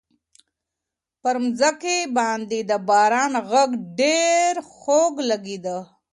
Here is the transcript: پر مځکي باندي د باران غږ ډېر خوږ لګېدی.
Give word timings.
پر 1.21 1.35
مځکي 1.43 1.97
باندي 2.17 2.61
د 2.69 2.71
باران 2.89 3.33
غږ 3.49 3.69
ډېر 3.99 4.51
خوږ 4.79 5.13
لګېدی. 5.29 5.77